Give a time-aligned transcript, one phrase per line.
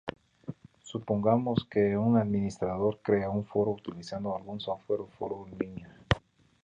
[0.81, 5.95] Supongamos que un administrador crea un foro utilizando algún software de foro en línea.